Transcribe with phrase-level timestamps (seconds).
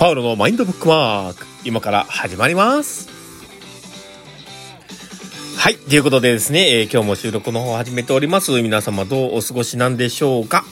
[0.00, 3.10] パウロのマインドブックワーク、今から始まります。
[5.58, 5.76] はい。
[5.76, 8.50] ということでですね、えー、今日も収録の方を始めております。
[8.62, 10.64] 皆様どうお過ごしなんでしょうか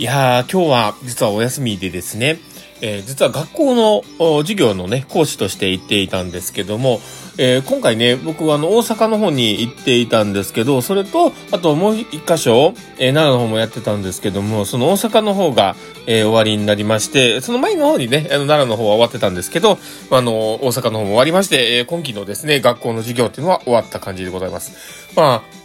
[0.00, 2.38] いやー、今日は実はお休みでですね、
[2.80, 4.02] えー、実は学校の
[4.40, 7.00] 授業のね、講師として行っていたんですけども、
[7.36, 15.76] えー、今回ね、僕はあの、大阪の方に行っていたんですけど、それと、あともう一箇所、えー、奈良の方もやってたんですけども、その大阪の方が、
[16.06, 19.78] えー、終わりになりまして、その前の方にね、あの、奈良の方は終わってたんですけど、
[20.10, 20.32] あの、
[20.64, 25.12] 大阪の方も終わりまして、え今期のですね、学校の授業っていうのは終わった感じでございます。
[25.14, 25.59] まあ、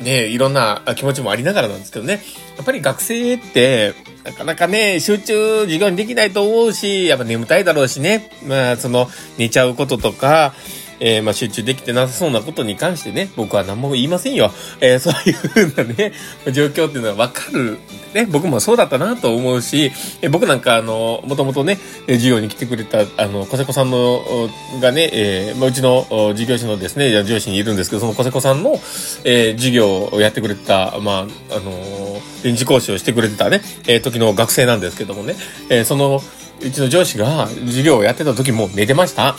[0.00, 2.22] ね、いろんな気持ちもありながらなんですけどね、
[2.56, 3.94] やっぱり学生って、
[4.24, 10.54] なかなかね、集中授業にできないと思うし、やっぱ眠たいだろうしね、まあ、その、寝ちゃうこととか、
[11.00, 14.52] えー、まあ、集中できてなさそうなことに関してね、僕は何も言いませんよ。
[14.80, 16.12] えー、 そういう風なね、
[16.52, 17.78] 状況っていうのはわかる。
[18.14, 19.90] ね、僕もそうだったなと思うし、
[20.22, 28.80] えー、僕なんかあの、もともとね、授業に来てくれた、あの、小瀬子さんの、がね、えー、まあ、うちの事業所のですね、上司にいるんですけど、その小瀬子さんの、
[29.24, 35.34] えー、授業をやってくれた、まあ、あの臨時講師をしてくれてたね、えー、時の学生なんですけどもね、
[35.70, 36.22] えー、その、
[36.60, 39.36] うちの上司が授業をやってた時も寝てました。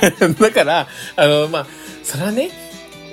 [0.40, 1.66] だから、あの、まあ、
[2.02, 2.50] それはね、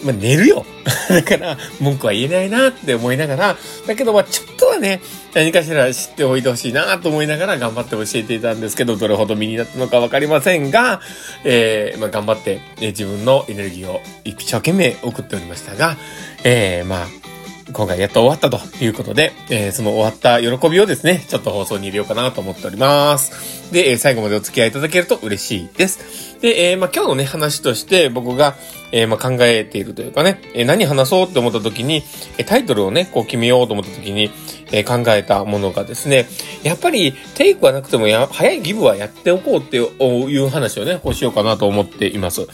[0.03, 0.65] まあ、寝るよ。
[1.09, 5.01] だから、文句は言えないなって思いながら、だけど、ま、ちょっとはね、
[5.33, 11.01] 何かしら知っておいてほしいなと思いながら頑張って教えていたんですけど、どれほど身になったのかわかりませんが、
[11.43, 15.97] えー、まあ、頑張って、え、自分のエネルギーを一生懸命送っておりましたが、
[16.43, 17.24] えー、まあ、
[17.73, 23.71] 今回やっと終わったということで、えー、その終わった喜びをですね、ちょっと放送に入れようかなと思っております。
[23.73, 26.39] で、えー、最後までお付き合いいただけると嬉しいです。
[26.41, 28.55] で、えー、まあ、今日のね、話として僕が、
[28.91, 32.03] え、まあ、考えているというかね、え、何話そうって思った時に、
[32.37, 34.29] え、タイトルをね、こう決めようと思った時に、
[34.71, 36.27] え、考えたものがですね、
[36.61, 42.47] やっぱりテイクはなくてもや、早いギブはやっておこうっていう話をね、こうしようかなと思っています。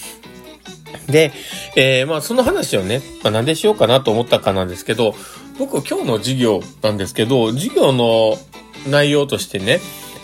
[1.11, 1.31] で、
[1.75, 5.15] えー、まあその話をね、まあ、何でしようかなと思ったかなんですけど、
[5.59, 8.37] 僕今日の授業なんですけど、授業の
[8.89, 9.79] 内容としてね、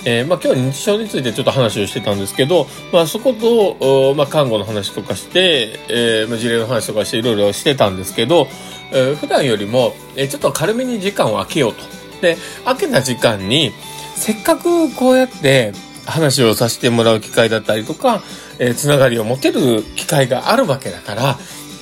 [0.06, 8.48] えー、まあ今日認知症についてちょっと話をしてたんですけど、まあそこと、まあ看護の話とかして、えー、まあ事例の話とかしていろいろしてたんですけど、
[8.92, 11.84] えー、普段よりも、えー、ちょっと軽めに時間を空けようと。
[12.22, 13.72] で、空けた時間に、
[14.16, 15.74] せっかくこうやって
[16.06, 18.24] 話をさせてもらう機会だったりとか、
[18.60, 21.38] えー、つながりを持てる機会があるわけだから、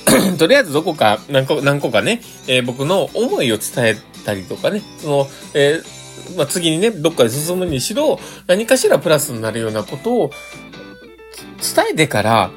[0.38, 10.30] とりあえずどこか、何個、何個かね、えー、僕の思いを伝えたりとかね、その、えー、まあ、次にね、どっかで進むにしろ、何かしらプラスになるようなことを
[11.74, 12.50] 伝えてから、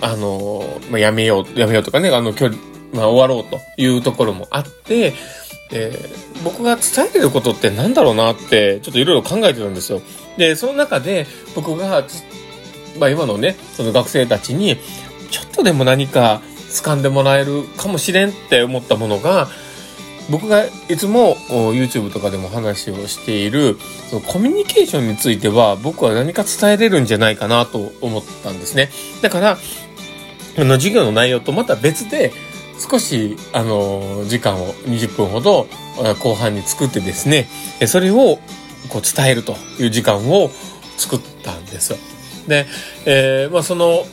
[0.00, 2.58] あの、まあ、やめよう、やめようとかね、あの、距離、
[2.92, 5.14] まあ、終わろうというところもあって、
[5.72, 10.02] えー、僕が伝えてることって何だろうなって、ちょっといろいろ考えてたんですよ。
[10.36, 12.04] で、その中で僕が、
[12.98, 14.76] まあ今のね、その学生たちに、
[15.30, 19.48] ちょっとでも何か掴んでもらえるかもしれんって思ったものが、
[20.30, 23.76] 僕がいつも YouTube とかでも話をしている、
[24.08, 28.90] そのコミュニケーションについては僕は何か伝えれるんじゃないかなと思ったんですね。
[29.22, 29.58] だから、
[30.56, 32.32] あの授業の内容とまた別で、
[32.90, 35.68] 少し、あの、時間を20分ほど
[36.20, 37.48] 後半に作ってですね、
[37.86, 38.38] それを
[38.88, 40.50] こう伝えるという時間を
[40.96, 41.98] 作ったんですよ。
[42.48, 42.66] で、
[43.06, 44.04] えー、まあその、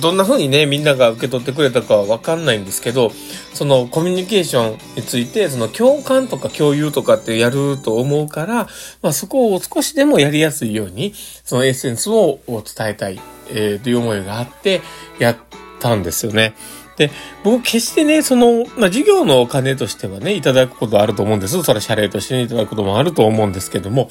[0.00, 3.10] どんな風にね、みんなが受け取ってくれたかはわかんないんですけど、
[3.54, 8.68] そのコミュニケーションについて、その共感とか共有とかってやると思うから、
[9.02, 11.12] まあそこを少しでもやりやすいように、
[11.44, 13.20] そのエッセンスを伝えたい、
[13.50, 14.80] えー、という思いがあって、
[15.18, 15.36] やっ
[15.80, 16.54] たんですよね。
[16.96, 17.10] で、
[17.44, 21.62] 僕決してね、その、まあ、授業のお金としてはね、いただくことあると思うんです。
[21.62, 24.10] それは謝礼として、ね、いただくこともあると思うんですけども。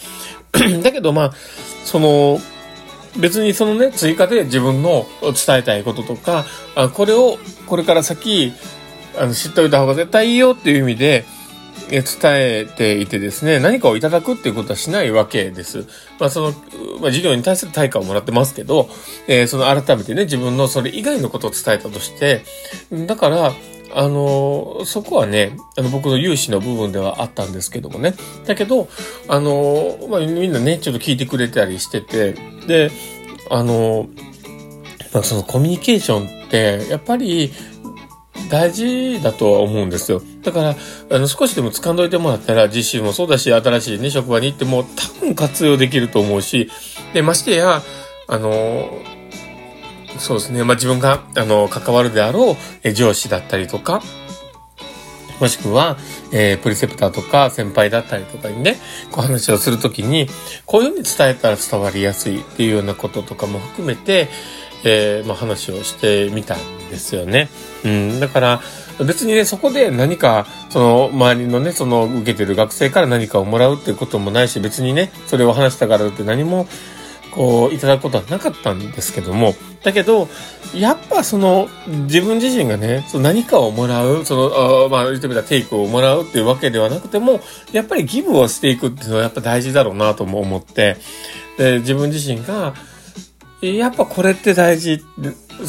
[0.82, 1.34] だけどまあ、
[1.86, 2.42] その、
[3.18, 7.38] 別にそのね、追加で自分の伝えたいこととか、あこれを、
[7.68, 8.53] これから先、
[9.18, 11.25] あの、知っておいた方が絶対いいよっていう意味で、
[11.90, 15.88] 伝えていてですね、何かをいただくっていうことはしないわけです。
[16.19, 16.56] まあその、まあ
[17.06, 18.89] 授業に対する対価をもらってますけど、
[19.28, 22.44] えー、その改めてね、自分のそれ以外のことを伝えたとして、
[22.92, 23.54] だから、
[23.94, 28.13] あの、そこはね、あの、僕の有志の部分ではあったんですけどもね。
[28.45, 28.88] だけど、
[29.27, 32.33] あの、まあ、みんなね、ちょっと聞いてくれたりしてて、
[32.68, 32.91] で、
[33.50, 34.07] あの、
[35.13, 37.51] まあ、そのコミュニケーションって、やっぱり、
[38.50, 40.21] 大事だとは思うんですよ。
[40.44, 40.75] だから、
[41.12, 46.69] あの、少しでも掴んどいてもらったら、自身もそうだし、新しいね、職場に行っても多分活用できると思うし、
[47.13, 47.81] で、ましてや、
[48.27, 48.89] あの、
[50.18, 50.64] そうですね。
[50.64, 54.02] まあ、自分が、あの、関わるであろう、え上司だったりとか、
[55.40, 55.98] もしくは、
[56.34, 58.76] えー、プリセプターとか先輩だったりとかにね、
[59.12, 60.28] こう話をするときに、
[60.66, 64.28] こういうふうに伝えたら伝わりやすいっていうようなこととかも含めて、
[64.84, 66.60] えー、まあ、話をしてみたん
[66.90, 67.50] ですよね。
[67.84, 68.62] うん、だから、
[69.06, 76.68] 別にね、そこで何か、その、周りのね、その、受けてる学生から何かをもらうっていうこともないし、別にね、それを話したからって何も、
[77.31, 80.28] こう、いただくことはなかったんですけども、だけど、
[80.74, 87.40] やっぱその、自分自身がね、その何かをもらう、その、あまあ、言ってみたらテイクをもらうっていうわけではなくても、
[87.72, 90.98] やっぱりギブをしていくっていうのはやっぱ大事だろうなとも思って、
[91.58, 92.74] で、自分自身が、
[93.62, 95.04] やっぱこれって大事。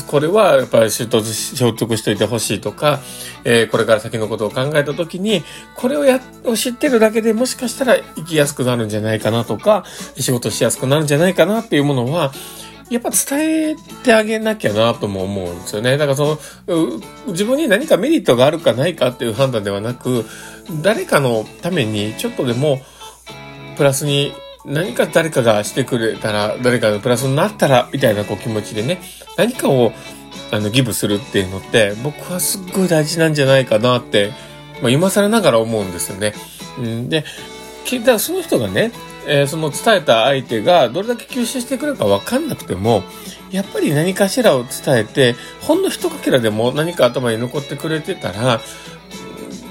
[0.06, 3.00] これはやっぱり習得しといてほしいとか、
[3.44, 5.42] えー、これから先のことを考えたときに、
[5.76, 9.84] これをや、を知ってるだけでもしかしたら生きやすくなるんじゃないかなとか、
[10.18, 12.32] 仕事しやすくなるんじゃないかなっていうものは、
[12.90, 15.96] やっぱ伝えてあげなきゃなとも思うんですよね。
[15.96, 20.24] だからその、自分に何かメリットがあるかないかっていう判断ではなく、
[20.82, 22.80] 誰かのためにちょっとでも
[23.76, 24.34] プラスに
[24.64, 29.00] 何か誰かがしてくれたら、誰かのプラスになったら、みたいなこう気持ちでね、
[29.36, 29.92] 何かを、
[30.50, 34.32] あの、ギブするっていうのって、僕はすっごい大事なんじゃないかなって、
[34.82, 36.34] まあ、今更ながら思うんですよね。
[36.78, 37.24] うん、で、
[37.90, 38.92] だからその人がね、
[39.26, 43.02] えー、その伝えた相手がどれだけ吸収してくれるかわかんなくても、
[43.50, 48.60] やっぱり何かしらを伝えて、ほんの一かけらでも何か頭に残ってくれてたら、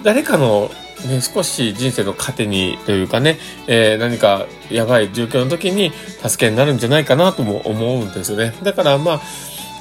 [0.04, 0.70] 誰かの
[1.08, 3.38] ね、少し人生の糧にというかね、
[3.68, 5.92] えー、何かやばい状況の時に
[6.22, 8.54] 助けになるんじゃないかなとも思うんですよね。
[8.64, 9.22] だからまあ、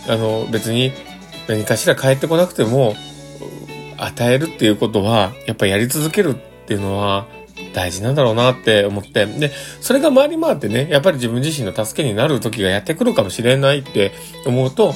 [0.08, 0.92] あの別に
[1.48, 2.94] 何かしら帰ってこなくても、
[3.98, 6.34] 与えるっていうことは、やっぱりやり続けるっ
[6.66, 7.26] ていうのは
[7.74, 9.50] 大事なんだろうなって思って、で、
[9.80, 14.12] それが回り回ってね、やっぱり自分自身の助けになる時がやってくるかもしれないって
[14.46, 14.94] 思うと、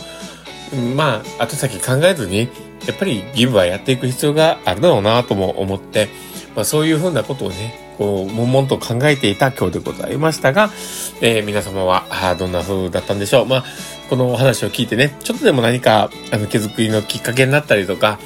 [0.97, 2.49] まあ、後先考えずに、
[2.87, 6.09] やっぱり義務はやっていく必要があるだろうなとも思って、
[6.55, 10.71] まあそういうふうなことをね、こう、悶々と考えていた今日でございましたが、
[11.21, 13.47] えー、皆様は、あどんな風だったんでしょう。
[13.47, 13.65] まあ、
[14.09, 18.19] このお話を聞いてね、ちょっとでも何か、あの、気づきのきっかけになったりとか、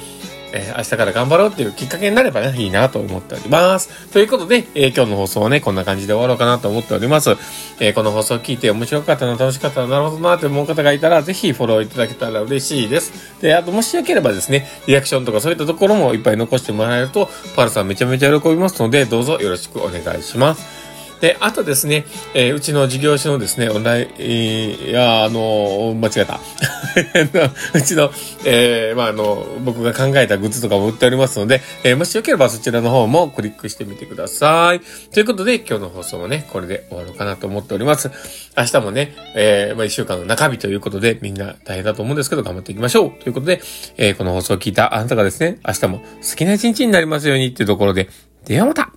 [0.53, 4.11] えー、明日から頑張ろうっていうきっかけになればね、いいなと思っております。
[4.11, 7.31] ということで、えー、今日の放送はね、こんな感じで終わろうかなと思っております。
[7.79, 13.41] えー、この放送を聞いて面白かったな、楽しかったな、なるほどなって思う方がいたら、ぜひフォローいただけたら嬉しいです。
[13.41, 20.76] で、あと、もしよければですね、リアクションとかそういったところもいっぱい残してもらえると、パルさんめちゃめちゃ喜びますので、どうぞよろしくお願いします。
[21.21, 26.39] で、あとですね、えー、うちの事業所のですね、オンライン、え、いや、あの、間違えた。
[27.73, 28.11] うちの、
[28.45, 34.81] えー、まあ、あの、僕が考えたグッズとかも売っておりますので、えー、もしよければそちらの方もクリックしてみてください。
[35.11, 38.11] ということで、今日の放送もね、これで終わろうかなと思っております。
[38.55, 43.23] 明日もね、えー、まあ、一週間の中日ということで、みんな大変だと思うんですけど、頑張っていきましょう。
[43.23, 43.61] ということで、
[43.97, 48.09] えー、この放送を聞いたあなたがですね、明日も好きな一日になりますようにっていうところで、
[48.45, 48.91] ではまた